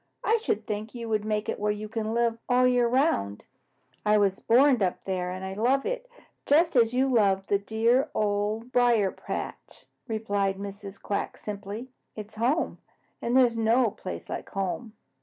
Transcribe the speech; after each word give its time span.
"I 0.23 0.37
should 0.41 0.65
think 0.65 0.95
you 0.95 1.07
would 1.09 1.23
make 1.23 1.47
it 1.47 1.59
where 1.59 1.71
you 1.71 1.87
can 1.87 2.11
live 2.15 2.39
all 2.49 2.63
the 2.63 2.71
year 2.71 2.87
around." 2.87 3.43
"I 4.03 4.17
was 4.17 4.39
born 4.39 4.81
up 4.81 5.03
there, 5.03 5.29
and 5.29 5.45
I 5.45 5.53
love 5.53 5.85
it 5.85 6.09
just 6.47 6.75
as 6.75 6.91
you 6.91 7.07
love 7.07 7.45
the 7.45 7.59
dear 7.59 8.09
Old 8.15 8.71
Briar 8.71 9.11
patch," 9.11 9.85
replied 10.07 10.57
Mrs. 10.57 10.99
Quack 10.99 11.37
simply. 11.37 11.91
"It 12.15 12.29
is 12.29 12.33
home, 12.33 12.79
and 13.21 13.37
there 13.37 13.45
is 13.45 13.55
no 13.57 13.91
place 13.91 14.27
like 14.27 14.49
home. 14.49 14.93